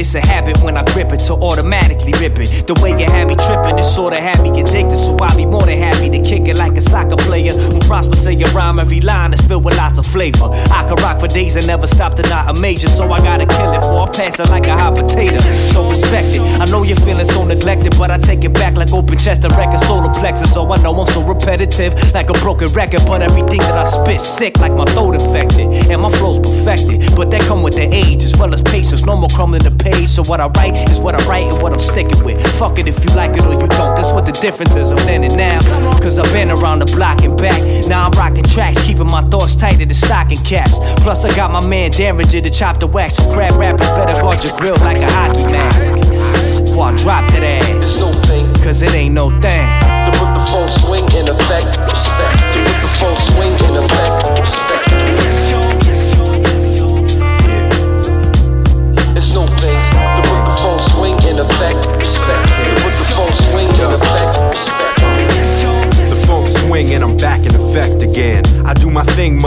it's 0.00 0.14
a 0.14 0.20
habit 0.26 0.58
when 0.62 0.76
I 0.76 0.84
grip 0.92 1.12
it 1.12 1.18
to 1.28 1.34
automatically 1.34 2.12
rip 2.18 2.38
it. 2.38 2.66
The 2.66 2.74
way 2.82 2.90
you 2.90 3.04
had 3.04 3.28
me 3.28 3.36
tripping, 3.36 3.78
it 3.78 3.84
sorta 3.84 4.16
had 4.16 4.40
me 4.42 4.48
addicted. 4.60 4.96
So 4.96 5.16
I'll 5.20 5.36
be 5.36 5.44
more 5.44 5.62
than 5.62 5.78
happy 5.78 6.08
to 6.10 6.20
kick 6.20 6.48
it 6.48 6.56
like 6.56 6.76
a 6.76 6.80
soccer 6.80 7.16
player 7.16 7.52
who 7.52 7.78
prosper 7.80 8.16
say 8.16 8.32
your 8.32 8.48
rhyme. 8.50 8.78
Every 8.78 9.00
line 9.00 9.32
is 9.34 9.40
filled 9.42 9.64
with 9.64 9.76
lots 9.76 9.98
of 9.98 10.06
flavor. 10.06 10.48
I 10.72 10.84
could 10.88 11.00
rock 11.00 11.20
for 11.20 11.28
days 11.28 11.56
and 11.56 11.66
never 11.66 11.86
stop 11.86 12.14
to 12.14 12.22
not 12.28 12.48
a 12.48 12.60
major. 12.60 12.88
So 12.88 13.12
I 13.12 13.18
gotta 13.20 13.46
kill 13.46 13.72
it 13.72 13.82
for 13.82 14.08
I 14.08 14.10
pass 14.10 14.40
it 14.40 14.48
like 14.48 14.66
a 14.66 14.76
hot 14.76 14.96
potato. 14.96 15.40
So 15.72 15.88
respect 15.88 16.28
it. 16.28 16.40
I 16.60 16.64
know 16.66 16.82
you're 16.82 17.04
feeling 17.04 17.26
so 17.26 17.44
neglected, 17.44 17.96
but 17.98 18.10
I 18.10 18.18
take 18.18 18.42
it 18.44 18.54
back 18.54 18.74
like 18.74 18.92
open 18.92 19.18
chest 19.18 19.44
and 19.44 19.54
record 19.56 19.80
solar 19.82 20.12
plexus. 20.14 20.52
So 20.52 20.70
I 20.72 20.80
know 20.82 20.98
I'm 20.98 21.06
so 21.06 21.22
repetitive, 21.22 21.92
like 22.14 22.30
a 22.30 22.34
broken 22.40 22.68
record. 22.72 23.02
But 23.06 23.22
everything 23.22 23.60
that 23.60 23.76
I 23.76 23.84
spit 23.84 24.20
sick, 24.20 24.58
like 24.58 24.72
my 24.72 24.86
throat 24.86 25.14
infected. 25.14 25.66
And 25.90 26.00
my 26.00 26.10
flow's 26.12 26.38
perfected. 26.38 27.14
But 27.14 27.30
that 27.30 27.42
come 27.42 27.62
with 27.62 27.74
the 27.74 27.92
age 27.94 28.24
as 28.24 28.34
well 28.36 28.54
as 28.54 28.62
patience. 28.62 29.04
No 29.10 29.16
more 29.16 29.28
crumbling 29.30 29.64
the 29.64 29.72
page. 29.72 30.08
So 30.08 30.22
what 30.22 30.40
I 30.40 30.46
write 30.46 30.88
is 30.88 31.00
what 31.00 31.20
I 31.20 31.26
write 31.26 31.52
and 31.52 31.60
what 31.60 31.72
I'm 31.72 31.80
sticking 31.80 32.22
with. 32.22 32.40
Fuck 32.60 32.78
it 32.78 32.86
if 32.86 33.02
you 33.04 33.10
like 33.16 33.32
it 33.32 33.44
or 33.44 33.54
you 33.54 33.66
don't. 33.66 33.96
That's 33.96 34.12
what 34.12 34.24
the 34.24 34.30
difference 34.30 34.76
is 34.76 34.92
of 34.92 34.98
then 34.98 35.24
and 35.24 35.36
now. 35.36 35.58
Cause 35.98 36.16
I've 36.16 36.32
been 36.32 36.48
around 36.48 36.78
the 36.78 36.86
block 36.94 37.24
and 37.24 37.36
back. 37.36 37.60
Now 37.88 38.06
I'm 38.06 38.12
rocking 38.12 38.44
tracks, 38.44 38.80
keeping 38.86 39.10
my 39.10 39.22
thoughts 39.28 39.56
tight 39.56 39.72
tighter 39.72 39.86
than 39.86 39.94
stocking 39.94 40.38
caps. 40.44 40.78
Plus, 41.02 41.24
I 41.24 41.34
got 41.34 41.50
my 41.50 41.66
man 41.66 41.90
Daringer 41.90 42.40
to 42.40 42.50
chop 42.50 42.78
the 42.78 42.86
wax. 42.86 43.16
So 43.16 43.32
crab 43.32 43.54
rappers 43.58 43.90
better 43.98 44.12
guard 44.22 44.44
your 44.44 44.56
grill 44.56 44.76
like 44.76 44.98
a 44.98 45.10
hockey 45.10 45.44
mask. 45.50 45.92
Before 46.62 46.84
I 46.84 46.96
drop 46.96 47.28
that 47.32 47.42
ass. 47.42 47.98
Cause 48.62 48.80
it 48.82 48.94
ain't 48.94 49.14
no 49.14 49.30
thing. 49.40 49.66
To 50.06 50.12
put 50.14 50.30
the 50.38 50.46
full 50.52 50.68
swing 50.68 51.04
in 51.18 51.28
effect, 51.28 51.89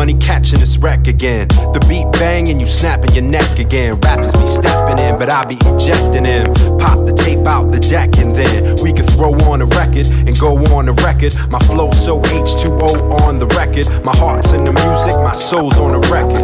money 0.03 0.19
catching 0.19 0.59
this 0.59 0.75
wreck 0.79 1.07
again. 1.07 1.47
The 1.47 1.79
beat 1.87 2.11
bang 2.19 2.49
and 2.49 2.59
you 2.59 2.65
snapping 2.65 3.13
your 3.13 3.23
neck 3.23 3.57
again. 3.57 3.95
Rappers 4.01 4.33
be 4.33 4.45
stepping 4.45 4.99
in, 4.99 5.17
but 5.17 5.29
I 5.29 5.45
be 5.45 5.55
ejecting 5.55 6.23
them. 6.23 6.53
Pop 6.77 7.05
the 7.05 7.13
tape 7.13 7.47
out 7.47 7.71
the 7.71 7.79
deck 7.79 8.17
and 8.17 8.35
then 8.35 8.75
we 8.83 8.91
can 8.91 9.05
throw 9.05 9.31
on 9.47 9.61
a 9.61 9.65
record 9.65 10.07
and 10.27 10.37
go 10.37 10.57
on 10.75 10.89
a 10.89 10.93
record. 11.07 11.33
My 11.47 11.59
flow 11.59 11.89
so 11.91 12.19
H2O 12.19 13.21
on 13.21 13.39
the 13.39 13.47
record. 13.55 13.87
My 14.03 14.13
heart's 14.17 14.51
in 14.51 14.65
the 14.65 14.73
music, 14.73 15.15
my 15.23 15.31
soul's 15.31 15.79
on 15.79 15.93
the 15.93 16.03
record. 16.11 16.43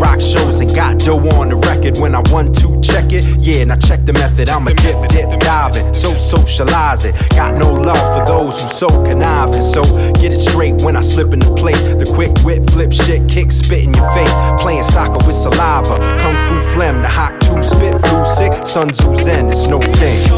Rock 0.00 0.20
shows 0.20 0.60
and 0.60 0.72
got 0.72 1.00
dough 1.00 1.18
on 1.34 1.48
the 1.48 1.56
record. 1.56 1.98
When 1.98 2.14
I 2.14 2.22
one 2.30 2.52
two 2.52 2.80
check 2.80 3.12
it, 3.12 3.26
yeah, 3.40 3.62
and 3.62 3.72
I 3.72 3.76
check 3.76 4.04
the 4.04 4.12
method. 4.12 4.48
I'm 4.48 4.68
a 4.68 4.74
dip 4.74 5.08
dip 5.08 5.30
so 5.42 5.69
socializing. 6.20 7.14
Got 7.30 7.56
no 7.56 7.72
love 7.72 7.98
for 8.16 8.24
those 8.24 8.62
who 8.62 8.68
so 8.68 8.88
conniving. 9.04 9.62
So 9.62 9.82
get 10.14 10.32
it 10.32 10.38
straight 10.38 10.82
when 10.82 10.96
I 10.96 11.00
slip 11.00 11.32
into 11.32 11.52
place. 11.54 11.82
The 11.82 12.10
quick 12.14 12.32
whip, 12.44 12.68
flip 12.70 12.92
shit, 12.92 13.28
kick, 13.28 13.50
spit 13.50 13.84
in 13.84 13.94
your 13.94 14.10
face. 14.14 14.34
Playing 14.62 14.82
soccer 14.82 15.24
with 15.26 15.34
saliva. 15.34 15.96
Kung 16.20 16.36
fu 16.48 16.60
phlegm, 16.72 17.02
the 17.02 17.08
hot 17.08 17.40
two 17.40 17.62
spit, 17.62 17.98
flu 18.06 18.24
sick. 18.24 18.66
Sun 18.66 18.90
Tzu 18.90 19.14
Zen, 19.14 19.48
it's 19.48 19.66
no 19.66 19.80
thing. 19.80 20.29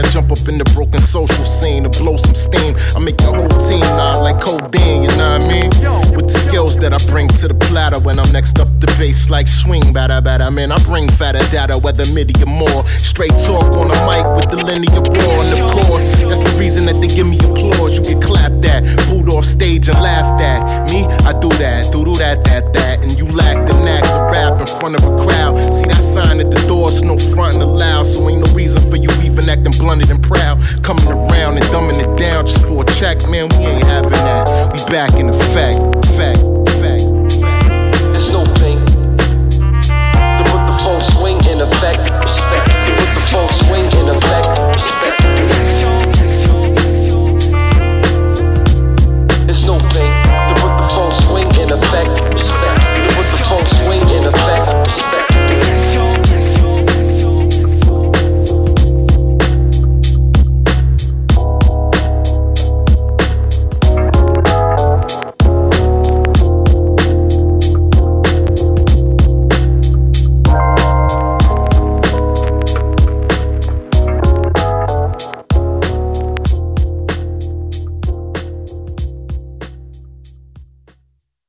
I 0.00 0.02
jump 0.10 0.32
up 0.32 0.48
in 0.48 0.58
the 0.58 0.64
broken 0.74 1.00
social 1.00 1.44
scene 1.44 1.84
to 1.84 1.90
blow 2.02 2.16
some 2.16 2.34
steam, 2.34 2.74
I 2.94 2.98
make 2.98 3.16
the 3.16 3.32
whole 3.32 3.48
team 3.68 3.80
nod 3.80 4.22
like 4.22 4.40
codeine, 4.40 5.04
you 5.04 5.12
know 5.16 5.38
what 5.38 5.42
I 5.42 5.48
mean? 5.48 5.70
With 6.16 6.28
the 6.32 6.38
skills 6.38 6.78
that 6.78 6.92
I 6.92 6.98
bring 7.10 7.28
to 7.28 7.48
the 7.48 7.54
platter 7.54 7.98
when 8.00 8.18
I'm 8.18 8.30
next 8.32 8.58
up 8.58 8.68
the 8.80 8.86
bass 8.98 9.30
like 9.30 9.48
swing 9.48 9.92
batter 9.92 10.20
batter. 10.20 10.50
Man, 10.50 10.72
I 10.72 10.78
bring 10.84 11.08
fatter 11.08 11.44
data, 11.50 11.78
whether 11.78 12.04
MIDI 12.12 12.34
or 12.42 12.46
more. 12.46 12.86
Straight 12.98 13.36
talk 13.46 13.66
on 13.76 13.88
the 13.88 13.98
mic 14.08 14.24
with 14.36 14.50
the 14.50 14.64
linear 14.64 15.00
roar, 15.00 15.44
and 15.44 15.52
of 15.54 15.70
course, 15.72 16.02
that's 16.28 16.40
the 16.40 16.56
reason 16.58 16.86
that 16.86 17.00
they 17.00 17.08
give 17.08 17.26
me 17.26 17.38
applause. 17.38 17.98
You 17.98 18.04
get 18.14 18.22
clapped 18.22 18.64
at, 18.64 18.84
booed 19.08 19.28
off 19.28 19.44
stage 19.44 19.88
and 19.88 19.98
laughed 20.00 20.40
at. 20.42 20.90
Me, 20.90 21.04
I 21.24 21.32
do 21.38 21.48
that, 21.60 21.92
do 21.92 22.04
do 22.04 22.14
that, 22.16 22.44
that, 22.44 22.72
that, 22.74 23.02
and 23.04 23.18
you 23.18 23.26
lack 23.26 23.66
the 23.66 23.74
knack 23.84 24.02
to 24.04 24.20
rap 24.32 24.60
in 24.60 24.66
front 24.78 24.96
of 24.96 25.04
a 25.04 25.12
crowd. 25.22 25.56
Sign 26.16 26.40
at 26.40 26.50
the 26.50 26.64
door, 26.66 26.88
it's 26.88 27.02
no 27.02 27.18
front 27.36 27.60
allowed, 27.60 28.04
so 28.06 28.26
ain't 28.30 28.40
no 28.40 28.50
reason 28.54 28.80
for 28.90 28.96
you 28.96 29.10
even 29.20 29.50
acting 29.50 29.76
blunted 29.76 30.08
and 30.08 30.22
proud. 30.22 30.56
Coming 30.82 31.08
around 31.08 31.60
and 31.60 31.64
dumbing 31.68 32.00
it 32.00 32.08
down 32.16 32.46
just 32.46 32.64
for 32.64 32.84
a 32.84 32.86
check, 32.96 33.20
man, 33.28 33.50
we 33.50 33.68
ain't 33.68 33.84
having 33.84 34.16
that. 34.24 34.72
We 34.72 34.80
back 34.90 35.12
in 35.20 35.28
effect. 35.28 35.75